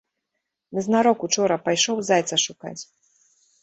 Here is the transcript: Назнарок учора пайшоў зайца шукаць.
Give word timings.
Назнарок 0.77 1.19
учора 1.29 1.57
пайшоў 1.69 1.97
зайца 2.11 2.35
шукаць. 2.49 2.77